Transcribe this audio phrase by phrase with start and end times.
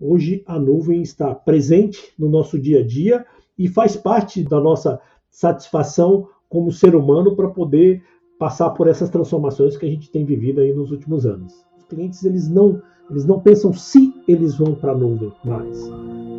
[0.00, 3.26] hoje a nuvem está presente no nosso dia a dia
[3.58, 8.02] e faz parte da nossa satisfação como ser humano para poder
[8.38, 11.52] passar por essas transformações que a gente tem vivido aí nos últimos anos.
[11.76, 12.80] Os clientes eles não
[13.10, 15.88] eles não pensam se eles vão para a nuvem mais.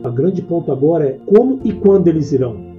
[0.06, 2.70] O grande ponto agora é como e quando eles irão.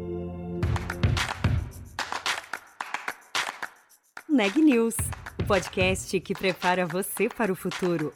[4.28, 4.96] Neg News,
[5.40, 8.12] o podcast que prepara você para o futuro.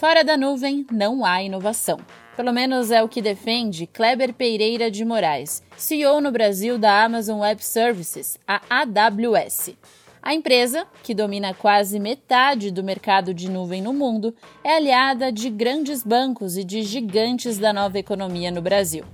[0.00, 1.98] Fora da nuvem não há inovação.
[2.34, 7.40] Pelo menos é o que defende Kleber Pereira de Moraes, CEO no Brasil da Amazon
[7.40, 9.74] Web Services, a AWS.
[10.22, 15.48] A empresa, que domina quase metade do mercado de nuvem no mundo, é aliada de
[15.50, 19.04] grandes bancos e de gigantes da nova economia no Brasil.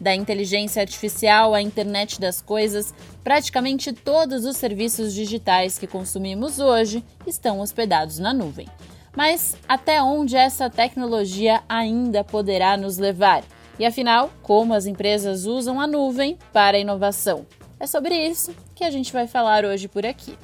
[0.00, 7.04] Da inteligência artificial à internet das coisas, praticamente todos os serviços digitais que consumimos hoje
[7.26, 8.68] estão hospedados na nuvem.
[9.16, 13.44] Mas até onde essa tecnologia ainda poderá nos levar?
[13.78, 17.46] E afinal, como as empresas usam a nuvem para a inovação?
[17.78, 20.36] É sobre isso que a gente vai falar hoje por aqui.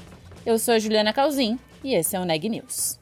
[0.44, 2.99] Eu sou Juliana Calzin e esse é o Neg News.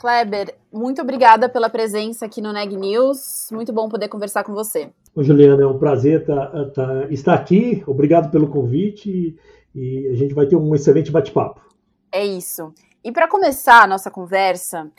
[0.00, 3.48] Kleber, muito obrigada pela presença aqui no Neg News.
[3.52, 4.90] Muito bom poder conversar com você.
[5.14, 7.84] Oi, Juliana, é um prazer tá, tá, estar aqui.
[7.86, 9.38] Obrigado pelo convite
[9.74, 11.60] e a gente vai ter um excelente bate-papo.
[12.10, 12.72] É isso.
[13.04, 14.90] E para começar a nossa conversa,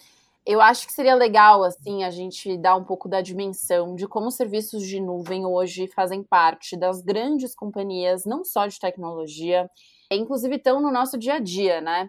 [0.45, 4.27] eu acho que seria legal assim a gente dar um pouco da dimensão de como
[4.27, 9.67] os serviços de nuvem hoje fazem parte das grandes companhias, não só de tecnologia,
[10.11, 12.07] inclusive estão no nosso dia a dia, né?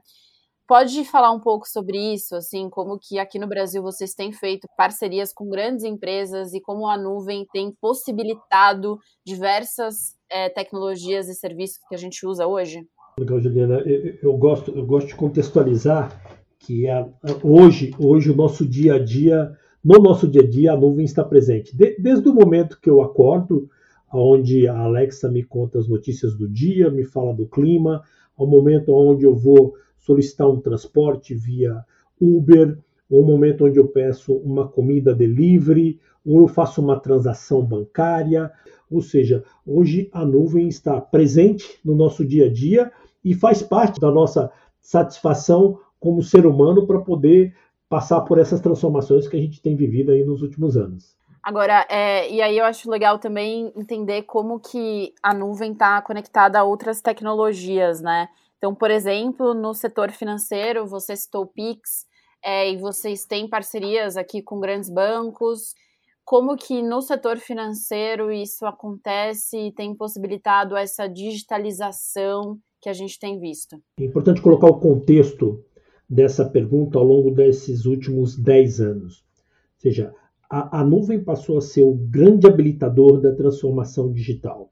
[0.66, 4.66] Pode falar um pouco sobre isso, assim, como que aqui no Brasil vocês têm feito
[4.76, 11.78] parcerias com grandes empresas e como a nuvem tem possibilitado diversas é, tecnologias e serviços
[11.88, 12.86] que a gente usa hoje?
[13.18, 13.80] Legal, Juliana.
[13.80, 17.08] Eu, eu, gosto, eu gosto de contextualizar que a, a,
[17.42, 19.52] hoje, hoje o nosso dia a dia,
[19.84, 21.76] no nosso dia a dia, a nuvem está presente.
[21.76, 23.68] De, desde o momento que eu acordo,
[24.12, 28.02] onde a Alexa me conta as notícias do dia, me fala do clima,
[28.36, 31.84] ao momento onde eu vou solicitar um transporte via
[32.20, 32.78] Uber,
[33.10, 38.50] ou um momento onde eu peço uma comida delivery, ou eu faço uma transação bancária.
[38.90, 42.92] Ou seja, hoje a nuvem está presente no nosso dia a dia
[43.24, 47.54] e faz parte da nossa satisfação como ser humano para poder
[47.88, 51.16] passar por essas transformações que a gente tem vivido aí nos últimos anos.
[51.42, 56.58] Agora, é, e aí eu acho legal também entender como que a nuvem está conectada
[56.58, 58.28] a outras tecnologias, né?
[58.62, 62.06] Então, por exemplo, no setor financeiro, você citou o Pix,
[62.44, 65.74] é, e vocês têm parcerias aqui com grandes bancos.
[66.24, 73.18] Como que no setor financeiro isso acontece e tem possibilitado essa digitalização que a gente
[73.18, 73.82] tem visto?
[73.98, 75.64] É importante colocar o contexto
[76.08, 79.24] dessa pergunta ao longo desses últimos 10 anos.
[79.74, 80.14] Ou seja,
[80.48, 84.71] a, a nuvem passou a ser o grande habilitador da transformação digital.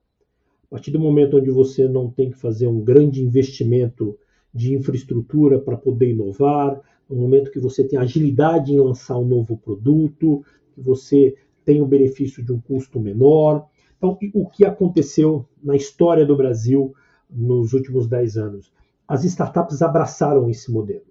[0.71, 4.17] A partir do momento onde você não tem que fazer um grande investimento
[4.55, 9.57] de infraestrutura para poder inovar, no momento que você tem agilidade em lançar um novo
[9.57, 13.67] produto, que você tem o benefício de um custo menor.
[13.97, 16.95] Então, o que aconteceu na história do Brasil
[17.29, 18.73] nos últimos 10 anos.
[19.07, 21.07] As startups abraçaram esse modelo.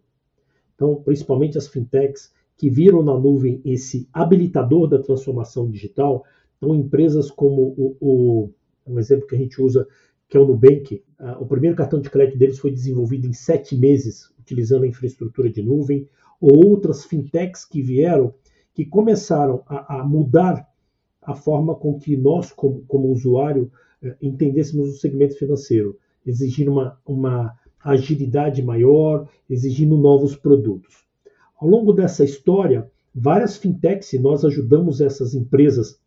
[0.73, 6.23] Então, principalmente as fintechs que viram na nuvem esse habilitador da transformação digital,
[6.57, 8.49] então empresas como o, o
[8.89, 9.87] um exemplo que a gente usa,
[10.27, 13.75] que é o Nubank, uh, o primeiro cartão de crédito deles foi desenvolvido em sete
[13.75, 16.07] meses, utilizando a infraestrutura de nuvem,
[16.39, 18.33] ou outras fintechs que vieram,
[18.73, 20.67] que começaram a, a mudar
[21.21, 23.71] a forma com que nós, como, como usuário,
[24.03, 31.05] uh, entendêssemos o segmento financeiro exigindo uma, uma agilidade maior, exigindo novos produtos.
[31.59, 35.99] Ao longo dessa história, várias fintechs, e nós ajudamos essas empresas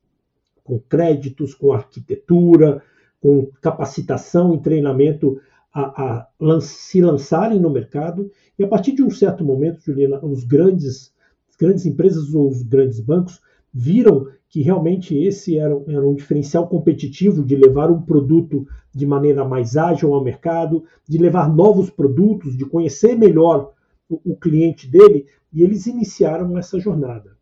[0.65, 2.83] com créditos, com arquitetura,
[3.21, 5.41] com capacitação e treinamento
[5.73, 8.31] a, a se lançarem no mercado.
[8.59, 11.13] E a partir de um certo momento, Juliana, os grandes,
[11.49, 13.41] as grandes empresas ou os grandes bancos
[13.73, 19.47] viram que realmente esse era, era, um diferencial competitivo de levar um produto de maneira
[19.47, 23.73] mais ágil ao mercado, de levar novos produtos, de conhecer melhor
[24.11, 27.35] o, o cliente dele, e eles iniciaram essa jornada.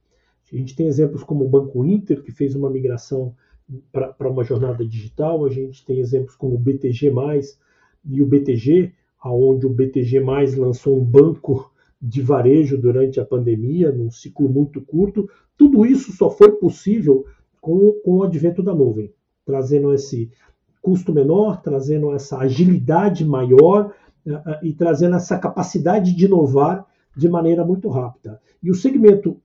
[0.53, 3.35] A gente tem exemplos como o Banco Inter, que fez uma migração
[3.93, 7.13] para uma jornada digital, a gente tem exemplos como o BTG,
[8.05, 10.21] e o BTG, aonde o BTG
[10.57, 11.71] lançou um banco
[12.01, 15.29] de varejo durante a pandemia, num ciclo muito curto.
[15.57, 17.25] Tudo isso só foi possível
[17.61, 19.13] com, com o advento da nuvem.
[19.45, 20.31] trazendo esse
[20.81, 23.93] custo menor, trazendo essa agilidade maior
[24.27, 28.41] uh, e trazendo essa capacidade de inovar de maneira muito rápida.
[28.63, 29.37] E o segmento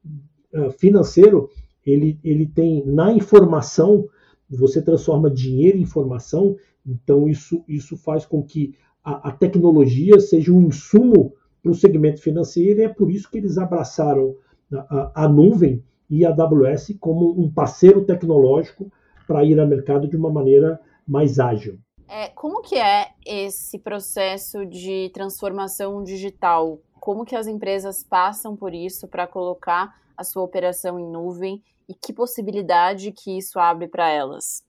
[0.71, 1.49] financeiro,
[1.85, 4.07] ele, ele tem na informação,
[4.49, 6.55] você transforma dinheiro em informação,
[6.85, 12.21] então isso, isso faz com que a, a tecnologia seja um insumo para o segmento
[12.21, 14.35] financeiro e é por isso que eles abraçaram
[14.71, 18.91] a, a, a nuvem e a AWS como um parceiro tecnológico
[19.27, 21.79] para ir ao mercado de uma maneira mais ágil.
[22.07, 26.79] É, como que é esse processo de transformação digital?
[27.05, 31.93] Como que as empresas passam por isso para colocar a sua operação em nuvem e
[31.93, 34.63] que possibilidade que isso abre para elas?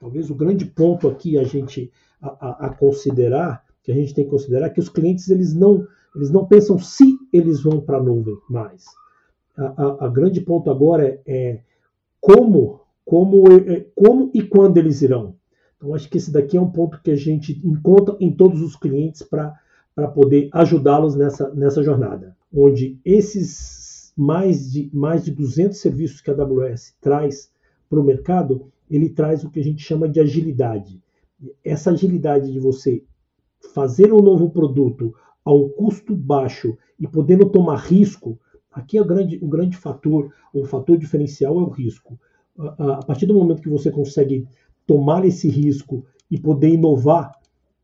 [0.00, 4.24] Talvez o grande ponto aqui a gente a, a, a, considerar, que a gente tem
[4.24, 5.86] que considerar, é que os clientes eles não
[6.16, 8.84] eles não pensam se eles vão para a nuvem mais.
[9.56, 11.60] A, a, grande ponto agora é, é
[12.20, 15.36] como como é, como e quando eles irão.
[15.76, 18.74] Então, acho que esse daqui é um ponto que a gente encontra em todos os
[18.74, 19.56] clientes para
[20.08, 26.34] poder ajudá-los nessa, nessa jornada, onde esses mais de, mais de 200 serviços que a
[26.34, 27.50] AWS traz
[27.88, 31.00] para o mercado, ele traz o que a gente chama de agilidade.
[31.64, 33.02] Essa agilidade de você
[33.74, 38.38] fazer um novo produto a um custo baixo e podendo tomar risco,
[38.70, 42.18] aqui é o grande, o grande fator, o fator diferencial é o risco.
[42.56, 44.46] A partir do momento que você consegue
[44.86, 47.32] tomar esse risco e poder inovar,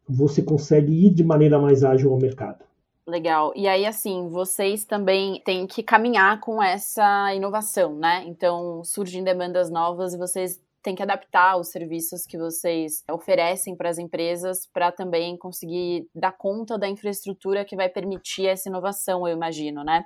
[0.08, 2.64] você consegue ir de maneira mais ágil ao mercado.
[3.06, 3.52] Legal.
[3.56, 8.24] E aí, assim, vocês também têm que caminhar com essa inovação, né?
[8.26, 13.88] Então, surgem demandas novas e vocês têm que adaptar os serviços que vocês oferecem para
[13.88, 19.34] as empresas para também conseguir dar conta da infraestrutura que vai permitir essa inovação, eu
[19.34, 20.04] imagino, né?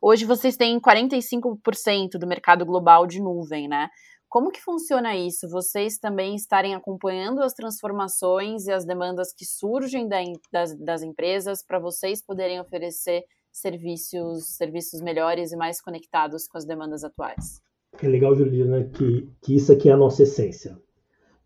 [0.00, 3.88] Hoje vocês têm 45% do mercado global de nuvem, né?
[4.28, 5.48] Como que funciona isso?
[5.48, 10.18] Vocês também estarem acompanhando as transformações e as demandas que surgem da,
[10.52, 16.66] das, das empresas para vocês poderem oferecer serviços, serviços melhores e mais conectados com as
[16.66, 17.62] demandas atuais?
[18.02, 20.78] É legal, Juliana, que, que isso aqui é a nossa essência.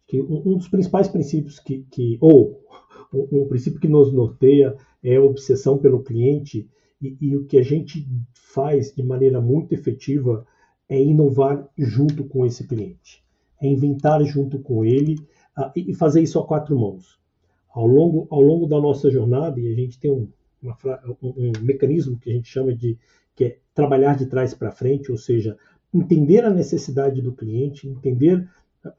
[0.06, 2.60] Que um, um dos principais princípios que, que ou
[3.14, 6.68] um, um, princípio que nos norteia é a obsessão pelo cliente
[7.00, 8.04] e, e o que a gente
[8.34, 10.44] faz de maneira muito efetiva
[10.90, 13.24] é inovar junto com esse cliente,
[13.62, 15.16] é inventar junto com ele
[15.56, 17.20] uh, e fazer isso a quatro mãos.
[17.72, 20.28] Ao longo, ao longo da nossa jornada, e a gente tem um,
[20.60, 20.76] uma,
[21.22, 22.98] um, um mecanismo que a gente chama de
[23.36, 25.56] que é trabalhar de trás para frente, ou seja,
[25.94, 28.48] entender a necessidade do cliente, entender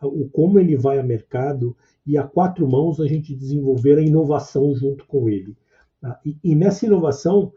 [0.01, 1.75] uh, o como ele vai ao mercado
[2.07, 5.57] e a quatro mãos a gente desenvolver a inovação junto com ele.
[6.01, 7.51] Uh, e, e nessa inovação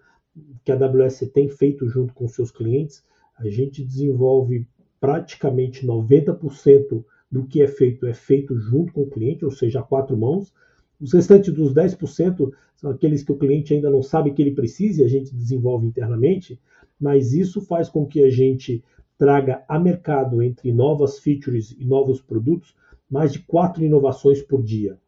[0.64, 3.04] que a AWS tem feito junto com seus clientes,
[3.36, 4.66] a gente desenvolve
[5.00, 9.82] praticamente 90% do que é feito é feito junto com o cliente, ou seja, a
[9.82, 10.52] quatro mãos.
[11.00, 15.02] Os restantes dos 10% são aqueles que o cliente ainda não sabe que ele precisa
[15.02, 16.60] e a gente desenvolve internamente,
[16.98, 18.82] mas isso faz com que a gente
[19.18, 22.74] traga a mercado entre novas features e novos produtos
[23.10, 24.98] mais de quatro inovações por dia.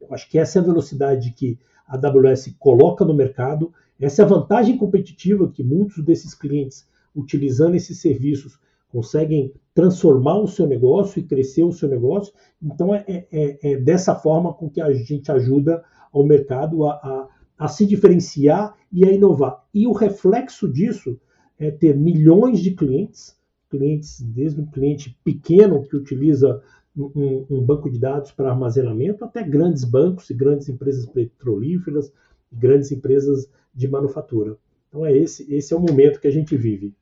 [0.00, 4.24] Eu acho que essa é a velocidade que a AWS coloca no mercado, essa é
[4.24, 8.58] a vantagem competitiva que muitos desses clientes utilizando esses serviços,
[8.88, 12.32] conseguem transformar o seu negócio e crescer o seu negócio.
[12.62, 15.82] Então, é, é, é, dessa forma com que a gente ajuda
[16.12, 17.28] ao mercado a, a,
[17.58, 19.64] a, se diferenciar e a inovar.
[19.72, 21.20] E o reflexo disso
[21.58, 23.36] é ter milhões de clientes,
[23.68, 26.62] clientes desde um cliente pequeno que utiliza
[26.96, 32.12] um, um banco de dados para armazenamento, até grandes bancos e grandes empresas petrolíferas,
[32.52, 34.56] grandes empresas de manufatura.
[34.88, 36.94] Então é esse, esse é o momento que a gente vive.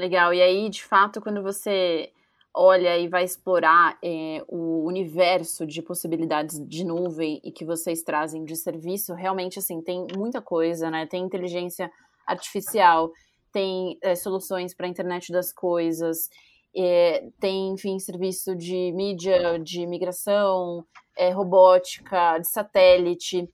[0.00, 0.32] Legal.
[0.32, 2.10] E aí, de fato, quando você
[2.54, 8.42] olha e vai explorar é, o universo de possibilidades de nuvem e que vocês trazem
[8.42, 11.06] de serviço, realmente assim tem muita coisa, né?
[11.06, 11.90] Tem inteligência
[12.26, 13.12] artificial,
[13.52, 16.30] tem é, soluções para a internet das coisas,
[16.74, 20.82] é, tem enfim serviço de mídia, de migração,
[21.14, 23.46] é, robótica, de satélite.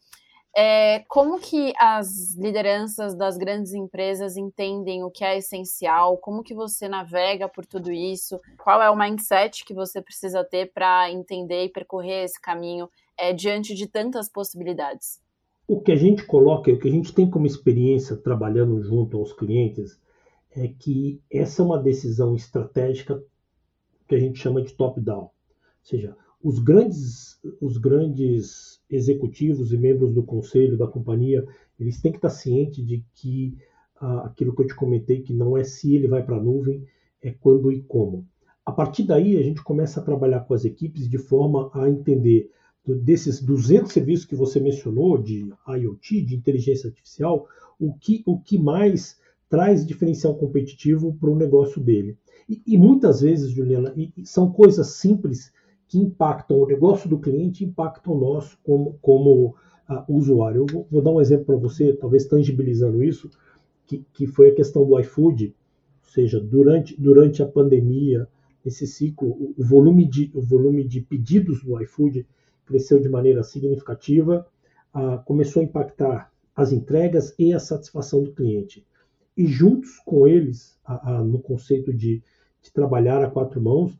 [0.59, 6.17] É, como que as lideranças das grandes empresas entendem o que é essencial?
[6.17, 8.41] Como que você navega por tudo isso?
[8.57, 13.35] Qual é o mindset que você precisa ter para entender e percorrer esse caminho é,
[13.35, 15.21] diante de tantas possibilidades?
[15.69, 19.35] O que a gente coloca, o que a gente tem como experiência trabalhando junto aos
[19.35, 20.01] clientes,
[20.53, 23.23] é que essa é uma decisão estratégica
[24.09, 25.25] que a gente chama de top-down.
[25.25, 25.31] Ou
[25.83, 31.45] seja, os grandes, os grandes executivos e membros do conselho da companhia,
[31.77, 33.59] eles têm que estar cientes de que
[34.01, 36.87] ah, aquilo que eu te comentei, que não é se ele vai para a nuvem,
[37.21, 38.25] é quando e como.
[38.65, 42.49] a partir daí, a gente começa a trabalhar com as equipes de forma a entender
[42.87, 48.57] desses 200 serviços que você mencionou de IoT, de inteligência artificial, o que, o que
[48.57, 52.17] mais traz diferencial competitivo para o negócio dele.
[52.49, 55.53] E, e, muitas vezes, Juliana, são coisas simples
[55.89, 59.55] que impactam o negócio do cliente, impactam nosso como, como
[59.89, 60.63] uh, usuário.
[60.63, 63.31] Eu vou, vou, dar um exemplo para você, talvez tangibilizando isso,
[63.87, 65.55] que, que foi a questão do iFood,
[66.05, 68.29] ou seja, durante, durante a pandemia,
[68.65, 72.27] esse ciclo, o, o volume, de, o volume de pedidos do iFood
[72.65, 74.47] cresceu de maneira significativa,
[74.95, 78.85] uh, começou a impactar as entregas e a satisfação do cliente.
[79.37, 82.23] E juntos com eles, a, a, no conceito de,
[82.63, 83.93] de, trabalhar a quatro mãos,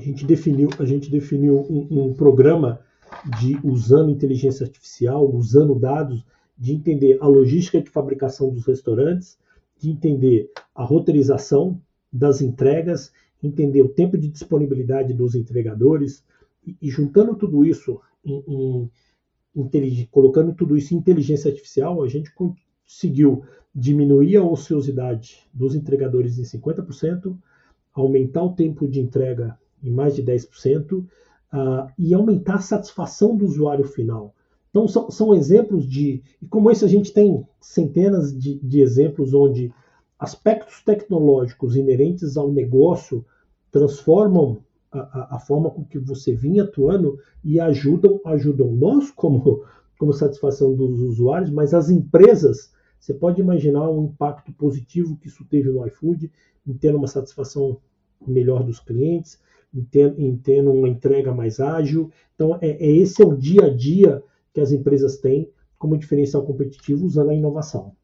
[0.00, 2.80] a gente definiu, a gente definiu um, um programa
[3.38, 6.24] de usando inteligência artificial, usando dados,
[6.56, 9.38] de entender a logística de fabricação dos restaurantes,
[9.78, 11.78] de entender a roteirização
[12.10, 16.24] das entregas, entender o tempo de disponibilidade dos entregadores,
[16.66, 18.90] e, e juntando tudo isso em, em
[20.10, 26.42] colocando tudo isso em inteligência artificial, a gente conseguiu diminuir a ociosidade dos entregadores em
[26.42, 27.36] 50%,
[27.92, 31.06] aumentar o tempo de entrega em mais de 10% uh,
[31.52, 34.34] ah, e aumentar a satisfação do usuário final.
[34.70, 36.22] Então, são, são exemplos de.
[36.40, 39.72] E como esse, a gente tem centenas de, de exemplos onde
[40.18, 43.24] aspectos tecnológicos inerentes ao negócio
[43.72, 49.64] transformam a, a, forma com que você vinha atuando e ajudam, ajudam nós como,
[49.98, 55.44] como satisfação dos usuários, mas as empresas, você pode imaginar o impacto positivo que isso
[55.44, 56.30] teve no iFood,
[56.66, 57.78] em ter uma satisfação
[58.26, 59.40] melhor dos clientes,
[59.72, 60.36] em
[60.68, 62.10] uma entrega mais ágil.
[62.34, 64.22] Então, é, é esse é o dia a dia
[64.52, 67.94] que as empresas têm como diferencial competitivo usando a inovação.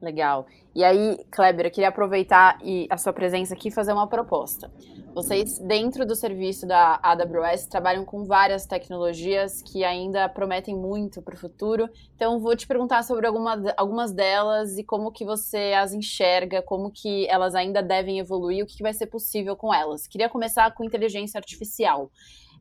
[0.00, 0.46] Legal.
[0.74, 4.70] E aí, Kleber, eu queria aproveitar e a sua presença aqui e fazer uma proposta.
[5.12, 11.34] Vocês, dentro do serviço da AWS, trabalham com várias tecnologias que ainda prometem muito para
[11.34, 11.88] o futuro.
[12.14, 16.92] Então, vou te perguntar sobre alguma, algumas delas e como que você as enxerga, como
[16.92, 20.06] que elas ainda devem evoluir, o que, que vai ser possível com elas.
[20.06, 22.08] Queria começar com inteligência artificial.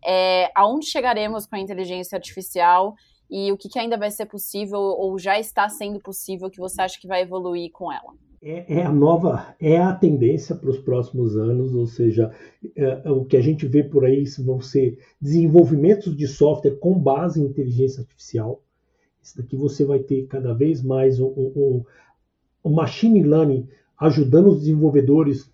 [0.03, 2.96] É, aonde chegaremos com a inteligência artificial
[3.29, 6.81] e o que, que ainda vai ser possível ou já está sendo possível que você
[6.81, 8.13] acha que vai evoluir com ela?
[8.41, 12.31] É, é a nova, é a tendência para os próximos anos, ou seja,
[12.75, 16.98] é, é, o que a gente vê por aí vão ser desenvolvimentos de software com
[16.98, 18.62] base em inteligência artificial.
[19.22, 21.84] Isso daqui você vai ter cada vez mais um, um,
[22.63, 23.67] um machine learning
[24.00, 25.51] ajudando os desenvolvedores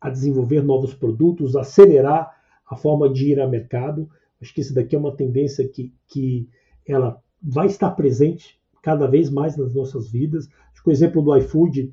[0.00, 2.30] a desenvolver novos produtos, acelerar
[2.66, 4.08] a forma de ir ao mercado.
[4.40, 6.48] Acho que isso daqui é uma tendência que, que
[6.90, 10.48] ela vai estar presente cada vez mais nas nossas vidas.
[10.72, 11.92] Acho que o exemplo do iFood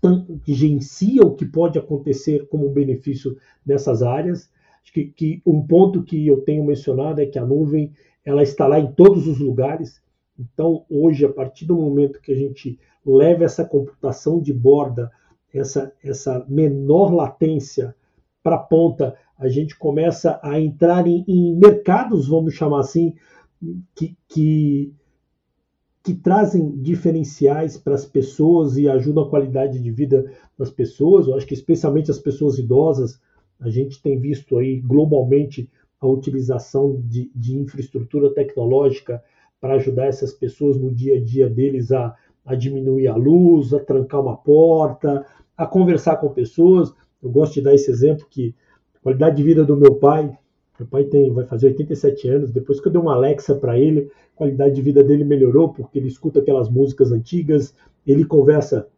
[0.00, 4.50] tangencia o que pode acontecer como benefício nessas áreas.
[4.82, 7.92] Acho que, que, um ponto que eu tenho mencionado é que a nuvem
[8.24, 10.02] ela está lá em todos os lugares.
[10.38, 15.10] Então, hoje, a partir do momento que a gente leva essa computação de borda,
[15.52, 17.94] essa, essa menor latência
[18.42, 23.14] para a ponta, a gente começa a entrar em, em mercados, vamos chamar assim,
[23.94, 24.94] que, que,
[26.02, 31.26] que trazem diferenciais para as pessoas e ajudam a qualidade de vida das pessoas.
[31.26, 33.20] Eu acho que especialmente as pessoas idosas,
[33.60, 39.22] a gente tem visto aí globalmente a utilização de, de infraestrutura tecnológica
[39.60, 43.80] para ajudar essas pessoas no dia a dia deles a, a diminuir a luz, a
[43.80, 46.94] trancar uma porta, a conversar com pessoas.
[47.22, 48.54] Eu gosto de dar esse exemplo que
[48.94, 50.34] a qualidade de vida do meu pai
[50.80, 52.50] meu pai tem, vai fazer 87 anos.
[52.50, 55.98] Depois que eu dei uma Alexa para ele, a qualidade de vida dele melhorou, porque
[55.98, 57.74] ele escuta aquelas músicas antigas,
[58.06, 58.88] ele conversa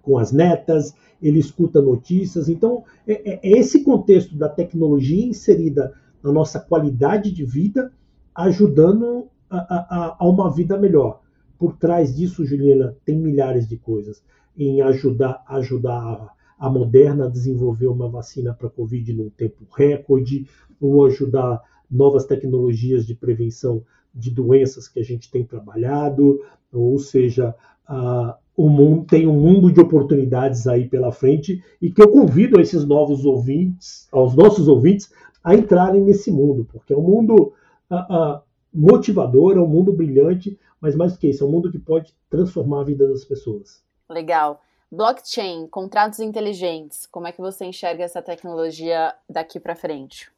[0.00, 2.48] com as netas, ele escuta notícias.
[2.48, 7.92] Então, é, é, é esse contexto da tecnologia inserida na nossa qualidade de vida,
[8.34, 11.20] ajudando a, a, a uma vida melhor.
[11.58, 14.22] Por trás disso, Juliana, tem milhares de coisas
[14.56, 20.46] em ajudar, ajudar a Moderna desenvolveu uma vacina para Covid num tempo recorde,
[20.78, 23.82] ou ajudar novas tecnologias de prevenção
[24.14, 26.38] de doenças que a gente tem trabalhado,
[26.70, 27.54] ou seja,
[27.88, 32.60] uh, o mundo tem um mundo de oportunidades aí pela frente e que eu convido
[32.60, 35.10] esses novos ouvintes, aos nossos ouvintes,
[35.42, 37.54] a entrarem nesse mundo, porque é um mundo
[37.90, 38.40] uh, uh,
[38.72, 42.14] motivador, é um mundo brilhante, mas mais do que isso, é um mundo que pode
[42.28, 43.82] transformar a vida das pessoas.
[44.08, 44.60] Legal.
[44.92, 50.30] Blockchain, contratos inteligentes, como é que você enxerga essa tecnologia daqui para frente?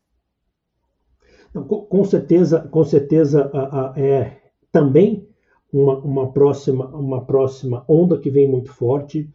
[1.88, 3.50] Com, certeza, com certeza
[3.96, 4.36] é
[4.70, 5.28] também
[5.72, 9.28] uma, uma, próxima, uma próxima onda que vem muito forte.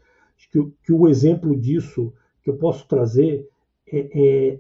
[0.52, 3.50] Que, que o exemplo disso que eu posso trazer
[3.92, 4.60] é, é,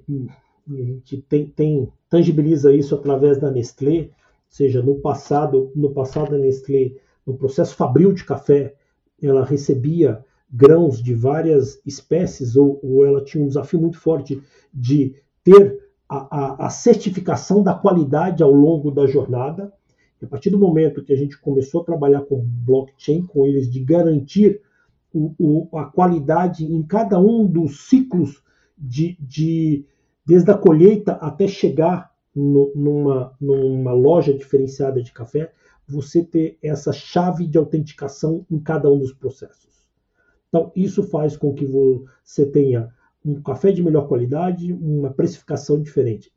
[0.69, 4.09] a gente tem, tem, tangibiliza isso através da Nestlé, ou
[4.49, 6.93] seja, no passado, no passado a Nestlé,
[7.25, 8.73] no processo fabril de café,
[9.21, 14.41] ela recebia grãos de várias espécies, ou, ou ela tinha um desafio muito forte
[14.73, 19.73] de ter a, a, a certificação da qualidade ao longo da jornada.
[20.21, 23.69] E a partir do momento que a gente começou a trabalhar com blockchain, com eles,
[23.69, 24.61] de garantir
[25.13, 28.41] o, o, a qualidade em cada um dos ciclos
[28.77, 29.85] de, de
[30.25, 35.51] desde a colheita até chegar no, numa, numa loja diferenciada de café,
[35.87, 39.76] você ter essa chave de autenticação em cada um dos processos.
[40.49, 42.89] Então, isso faz com que você tenha
[43.23, 46.31] um café de melhor qualidade, uma precificação diferente.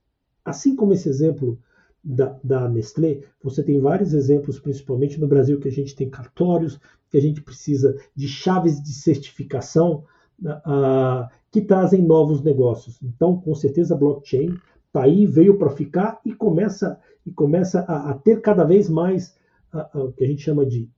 [0.45, 1.59] Assim como esse exemplo
[2.03, 6.81] da, da, Nestlé, você tem vários exemplos, principalmente no Brasil, que a gente tem cartórios,
[7.09, 10.05] que a gente precisa de chaves de certificação
[10.43, 13.01] uh, que trazem novos negócios.
[13.03, 18.11] Então, com certeza, a blockchain está aí, veio para ficar e começa, e começa a,
[18.11, 19.37] a ter cada vez mais
[19.73, 20.89] uh, uh, o que a gente chama de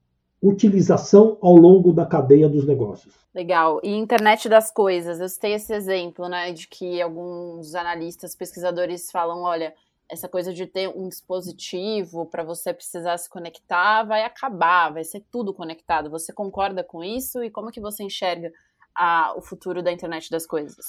[0.43, 3.15] utilização ao longo da cadeia dos negócios.
[3.33, 3.79] Legal.
[3.81, 9.41] E internet das coisas, eu citei esse exemplo, né, de que alguns analistas, pesquisadores falam,
[9.41, 9.73] olha,
[10.11, 15.23] essa coisa de ter um dispositivo para você precisar se conectar vai acabar, vai ser
[15.31, 16.09] tudo conectado.
[16.09, 18.51] Você concorda com isso e como que você enxerga
[18.93, 20.85] a, o futuro da internet das coisas?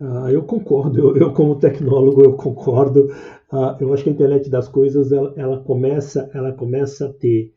[0.00, 3.08] Ah, eu concordo, eu, eu, como tecnólogo eu concordo.
[3.50, 7.52] Ah, eu acho que a internet das coisas ela, ela começa, ela começa a ter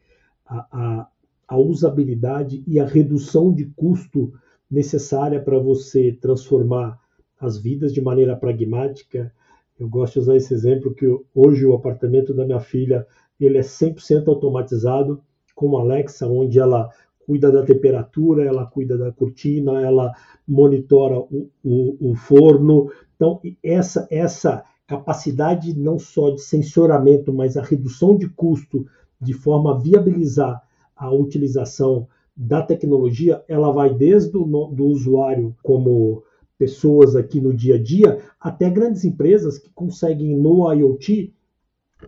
[0.46, 1.08] a, a,
[1.48, 4.34] a usabilidade e a redução de custo
[4.70, 7.00] necessária para você transformar
[7.40, 9.32] as vidas de maneira pragmática.
[9.80, 13.06] Eu gosto de usar esse exemplo que hoje o apartamento da minha filha
[13.40, 15.22] ele é 100% automatizado
[15.54, 16.90] com Alexa, onde ela
[17.26, 20.14] cuida da temperatura, ela cuida da cortina, ela
[20.48, 22.92] monitora o, o, o forno.
[23.16, 28.86] Então, essa, essa capacidade não só de sensoramento, mas a redução de custo
[29.26, 30.62] de forma a viabilizar
[30.96, 36.24] a utilização da tecnologia, ela vai desde o do usuário como
[36.58, 41.34] pessoas aqui no dia a dia, até grandes empresas que conseguem no IoT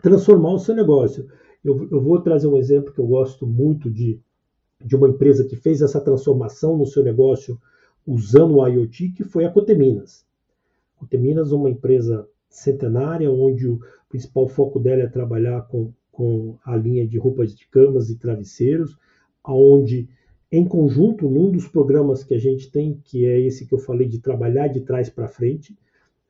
[0.02, 1.28] transformar o seu negócio.
[1.64, 4.22] Eu, eu vou trazer um exemplo que eu gosto muito de,
[4.84, 7.60] de uma empresa que fez essa transformação no seu negócio
[8.06, 10.26] usando o IoT, que foi a Coteminas.
[10.98, 16.76] Coteminas é uma empresa centenária, onde o principal foco dela é trabalhar com, com a
[16.76, 18.98] linha de roupas de camas e travesseiros,
[19.46, 20.10] onde,
[20.52, 24.08] em conjunto, num dos programas que a gente tem, que é esse que eu falei
[24.08, 25.78] de trabalhar de trás para frente,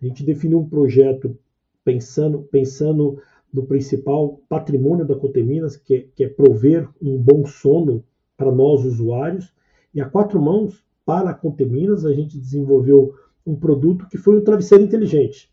[0.02, 1.38] a gente definiu um projeto
[1.86, 3.22] pensando, pensando
[3.52, 8.04] no principal patrimônio da Coteminas, que é, que é prover um bom sono
[8.36, 9.54] para nós usuários.
[9.94, 14.44] E a quatro mãos, para a Conteminas, a gente desenvolveu um produto que foi um
[14.44, 15.50] travesseiro inteligente,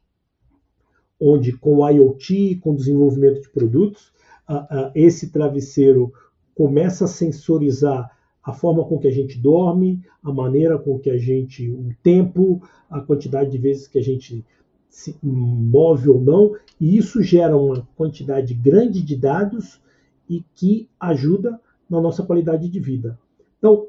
[1.20, 4.12] onde com o IoT, com o desenvolvimento de produtos,
[4.94, 6.12] esse travesseiro
[6.54, 8.10] começa a sensorizar
[8.42, 12.62] a forma com que a gente dorme, a maneira com que a gente, o tempo,
[12.90, 14.44] a quantidade de vezes que a gente
[14.90, 19.80] se move ou não, e isso gera uma quantidade grande de dados
[20.28, 23.18] e que ajuda na nossa qualidade de vida.
[23.58, 23.88] Então,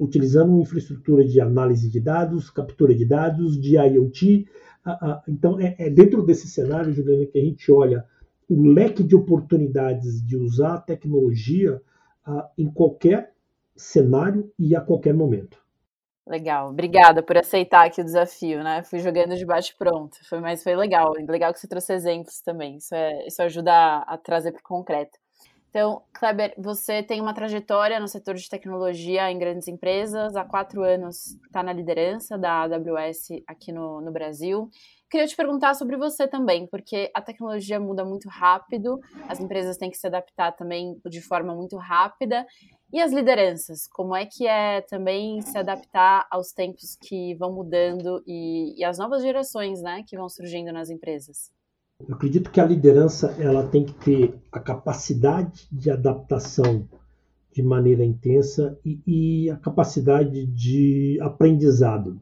[0.00, 4.46] utilizando uma infraestrutura de análise de dados, captura de dados, de IoT.
[5.28, 8.04] Então, é, é dentro desse cenário, Juliana, que a gente olha
[8.52, 11.80] o leque de oportunidades de usar a tecnologia
[12.58, 13.32] em qualquer
[13.74, 15.62] cenário e a qualquer momento.
[16.26, 18.84] Legal, obrigada por aceitar aqui o desafio, né?
[18.84, 22.76] Fui jogando de bate pronto, foi, mas foi legal, legal que você trouxe exemplos também.
[22.76, 25.18] Isso, é, isso ajuda a, a trazer para o concreto.
[25.72, 30.82] Então, Kleber, você tem uma trajetória no setor de tecnologia em grandes empresas, há quatro
[30.82, 34.68] anos está na liderança da AWS aqui no, no Brasil.
[35.10, 39.90] Queria te perguntar sobre você também, porque a tecnologia muda muito rápido, as empresas têm
[39.90, 42.46] que se adaptar também de forma muito rápida.
[42.92, 48.22] E as lideranças, como é que é também se adaptar aos tempos que vão mudando
[48.26, 51.50] e, e às novas gerações né, que vão surgindo nas empresas?
[52.08, 56.88] Eu acredito que a liderança ela tem que ter a capacidade de adaptação
[57.52, 62.20] de maneira intensa e, e a capacidade de aprendizado.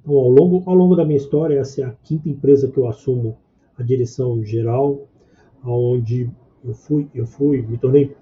[0.00, 2.88] Então, ao longo, ao longo da minha história, essa é a quinta empresa que eu
[2.88, 3.38] assumo
[3.78, 5.08] a direção geral,
[5.64, 6.28] onde
[6.64, 8.14] eu fui, eu fui, me tornei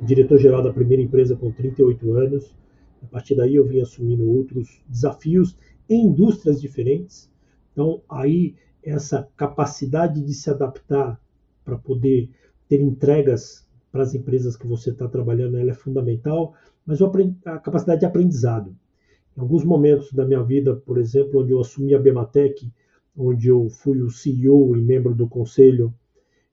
[0.00, 2.54] diretor-geral da primeira empresa com 38 anos.
[3.02, 5.56] A partir daí eu vim assumindo outros desafios
[5.88, 7.30] em indústrias diferentes.
[7.72, 8.54] Então, aí
[8.86, 11.20] essa capacidade de se adaptar
[11.64, 12.30] para poder
[12.68, 18.00] ter entregas para as empresas que você está trabalhando, ela é fundamental, mas a capacidade
[18.00, 18.76] de aprendizado.
[19.36, 22.70] Em alguns momentos da minha vida, por exemplo, onde eu assumi a Bematec,
[23.16, 25.92] onde eu fui o CEO e membro do conselho,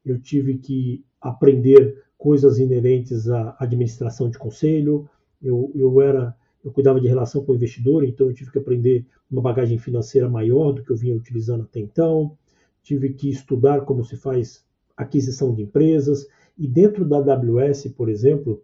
[0.06, 5.10] eu tive que aprender coisas inerentes à administração de conselho.
[5.42, 9.06] Eu, eu era, eu cuidava de relação com o investidor, então eu tive que aprender
[9.30, 12.38] uma bagagem financeira maior do que eu vinha utilizando até então.
[12.82, 14.64] Tive que estudar como se faz
[14.96, 18.64] aquisição de empresas e dentro da AWS, por exemplo,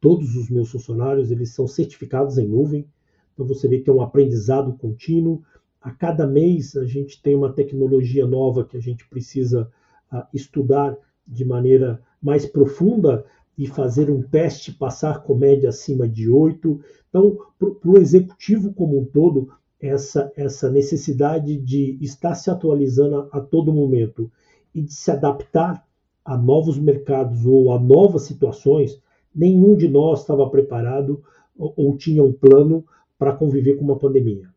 [0.00, 2.86] todos os meus funcionários eles são certificados em nuvem.
[3.34, 5.42] Então você vê que é um aprendizado contínuo.
[5.80, 9.70] A cada mês a gente tem uma tecnologia nova que a gente precisa
[10.12, 13.24] uh, estudar de maneira mais profunda
[13.60, 16.80] e fazer um teste, passar com média acima de 8.
[17.10, 23.38] Então, para o executivo como um todo, essa, essa necessidade de estar se atualizando a,
[23.38, 24.32] a todo momento
[24.74, 25.86] e de se adaptar
[26.24, 28.98] a novos mercados ou a novas situações,
[29.34, 31.22] nenhum de nós estava preparado
[31.54, 32.82] ou, ou tinha um plano
[33.18, 34.48] para conviver com uma pandemia.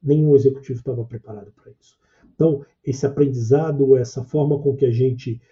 [0.00, 1.98] Nenhum executivo estava preparado para isso.
[2.32, 5.42] Então, esse aprendizado, essa forma com que a gente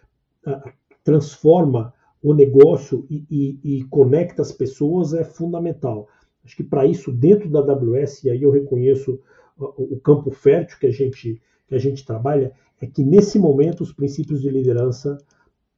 [1.02, 6.08] transforma o negócio e, e, e, conecta as pessoas é fundamental.
[6.44, 9.20] Acho que para isso, dentro da AWS, e aí eu reconheço
[9.58, 13.92] o campo fértil que a gente, que a gente trabalha, é que nesse momento os
[13.92, 15.18] princípios de liderança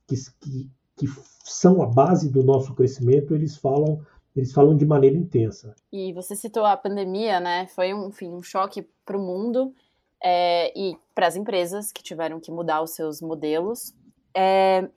[0.07, 1.07] que, que, que
[1.45, 4.01] são a base do nosso crescimento, eles falam
[4.37, 5.77] eles falam de maneira intensa.
[5.93, 7.69] E você citou a pandemia, né?
[7.69, 9.73] Foi um, enfim, um choque para o mundo
[10.21, 13.95] é, e para as empresas que tiveram que mudar os seus modelos.
[14.37, 14.89] É,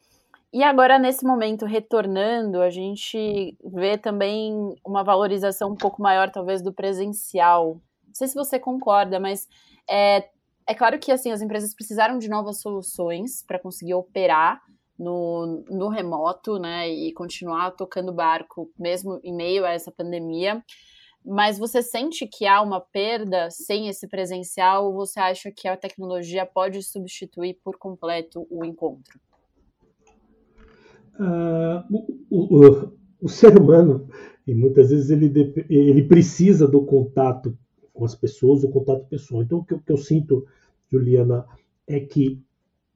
[0.53, 6.61] e agora, nesse momento, retornando, a gente vê também uma valorização um pouco maior, talvez,
[6.61, 7.81] do presencial.
[8.05, 9.47] Não sei se você concorda, mas
[9.89, 10.29] é,
[10.65, 14.61] é claro que assim as empresas precisaram de novas soluções para conseguir operar
[14.97, 20.63] no, no remoto, né, e continuar tocando barco mesmo em meio a essa pandemia.
[21.25, 25.75] Mas você sente que há uma perda sem esse presencial ou você acha que a
[25.75, 29.19] tecnologia pode substituir por completo o encontro?
[31.19, 31.83] Uh,
[32.29, 34.07] o, o, o, ser humano,
[34.45, 37.57] e muitas vezes ele, ele precisa do contato
[37.93, 39.41] com as pessoas, o contato pessoal.
[39.41, 40.45] Então, o que, que eu sinto,
[40.91, 41.45] Juliana,
[41.87, 42.41] é que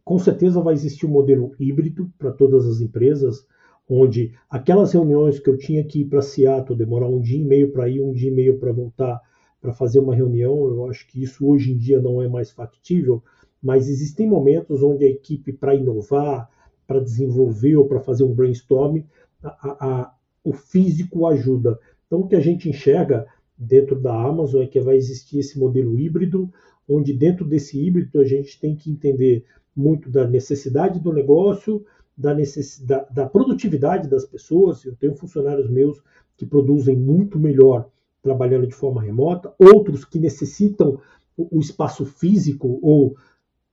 [0.03, 3.45] com certeza vai existir um modelo híbrido para todas as empresas,
[3.89, 7.71] onde aquelas reuniões que eu tinha que ir para Seattle, demorar um dia e meio
[7.71, 9.19] para ir, um dia e meio para voltar,
[9.62, 13.23] para fazer uma reunião, eu acho que isso hoje em dia não é mais factível,
[13.62, 16.49] mas existem momentos onde a equipe, para inovar,
[16.91, 19.01] para desenvolver ou para fazer um brainstorm,
[19.41, 19.47] a,
[19.80, 21.80] a, o físico ajuda.
[22.06, 23.25] Então, o que a gente enxerga
[23.58, 26.51] dentro da Amazon é que vai existir esse modelo híbrido,
[26.89, 31.86] onde dentro desse híbrido a gente tem que entender muito da necessidade do negócio,
[32.17, 34.84] da, necessidade, da produtividade das pessoas.
[34.84, 36.04] Eu tenho funcionários meus
[36.36, 37.88] que produzem muito melhor
[38.21, 40.99] trabalhando de forma remota, outros que necessitam
[41.38, 43.15] o espaço físico ou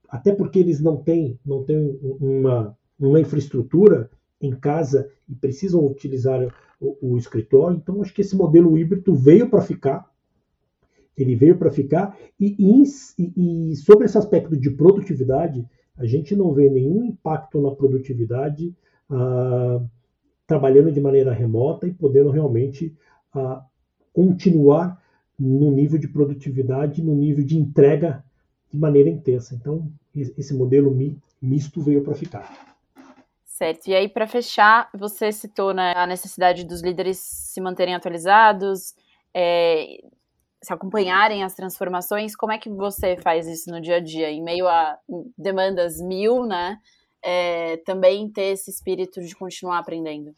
[0.09, 6.40] até porque eles não têm, não têm uma, uma infraestrutura em casa e precisam utilizar
[6.80, 7.76] o, o escritório.
[7.76, 10.11] Então, acho que esse modelo híbrido veio para ficar.
[11.16, 12.16] Ele veio para ficar.
[12.38, 17.72] E, e, e, sobre esse aspecto de produtividade, a gente não vê nenhum impacto na
[17.72, 18.74] produtividade
[19.11, 19.82] ah,
[20.46, 22.96] trabalhando de maneira remota e podendo realmente
[23.34, 23.64] ah,
[24.12, 25.02] continuar
[25.38, 28.24] no nível de produtividade, no nível de entrega
[28.70, 29.54] de maneira intensa.
[29.54, 30.96] Então, esse modelo
[31.40, 32.77] misto veio para ficar.
[33.59, 33.88] Certo.
[33.88, 38.94] E aí, para fechar, você citou né, a necessidade dos líderes se manterem atualizados,
[39.35, 39.99] é,
[40.62, 42.37] se acompanharem as transformações.
[42.37, 44.31] Como é que você faz isso no dia a dia?
[44.31, 44.97] Em meio a
[45.37, 46.79] demandas mil, né?
[47.21, 50.33] É, também ter esse espírito de continuar aprendendo.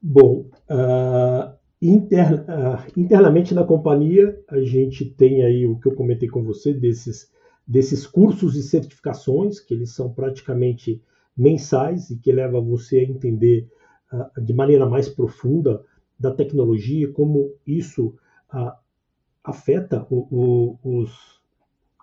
[0.00, 1.50] Bom, uh,
[1.82, 7.28] uh, internamente na companhia, a gente tem aí o que eu comentei com você, desses,
[7.66, 11.02] desses cursos e certificações, que eles são praticamente
[11.36, 13.68] mensais e que leva você a entender
[14.12, 15.82] uh, de maneira mais profunda
[16.18, 18.14] da tecnologia, como isso
[18.52, 18.72] uh,
[19.42, 21.40] afeta o, o, os,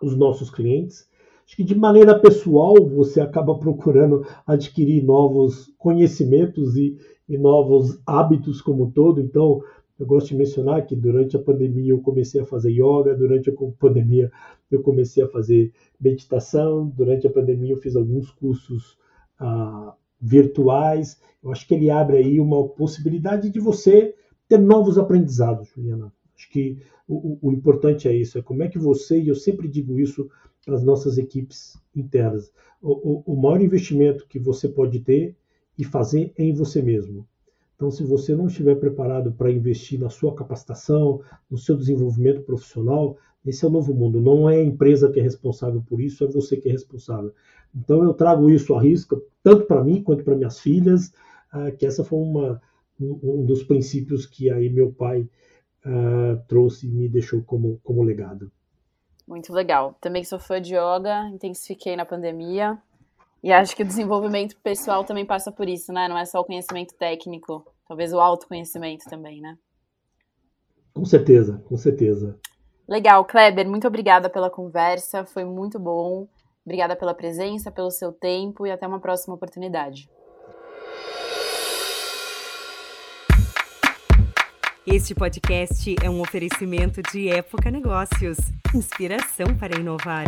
[0.02, 1.10] os nossos clientes.
[1.46, 8.62] Acho que de maneira pessoal você acaba procurando adquirir novos conhecimentos e, e novos hábitos
[8.62, 9.20] como um todo.
[9.20, 9.62] Então,
[10.00, 13.54] eu gosto de mencionar que durante a pandemia eu comecei a fazer yoga, durante a
[13.80, 14.32] pandemia
[14.72, 18.98] eu comecei a fazer meditação, durante a pandemia eu fiz alguns cursos
[19.42, 21.20] uh, virtuais.
[21.44, 24.16] Eu acho que ele abre aí uma possibilidade de você
[24.48, 26.14] ter novos aprendizados, Juliana.
[26.36, 26.78] Acho que
[27.08, 30.30] o, o, importante é isso, é como é que você, e eu sempre digo isso
[30.66, 32.52] para as nossas equipes internas,
[32.82, 35.36] o, o, maior investimento que você pode ter
[35.78, 37.28] e fazer é em você mesmo.
[37.82, 43.18] Então, se você não estiver preparado para investir na sua capacitação, no seu desenvolvimento profissional,
[43.44, 44.22] esse é o novo mundo.
[44.22, 47.34] Não é a empresa que é responsável por isso, é você que é responsável.
[47.76, 51.12] Então, eu trago isso à risca, tanto para mim quanto para minhas filhas,
[51.52, 52.62] uh, que essa foi uma,
[53.00, 55.22] um, dos princípios que aí meu pai
[55.84, 58.52] uh, trouxe e me deixou como, como legado.
[59.28, 59.98] Muito legal.
[60.00, 62.78] Também sou fã de yoga, intensifiquei na pandemia.
[63.44, 66.08] E acho que o desenvolvimento pessoal também passa por isso, né?
[66.08, 69.58] Não é só o conhecimento técnico, talvez o autoconhecimento também, né?
[70.94, 72.40] Com certeza, com certeza.
[72.88, 76.26] Legal, Kleber, muito obrigada pela conversa, foi muito bom.
[76.66, 80.10] Obrigada pela presença, pelo seu tempo e até uma próxima oportunidade.
[84.88, 88.38] Este podcast é um oferecimento de Época Negócios
[88.74, 90.28] inspiração para inovar.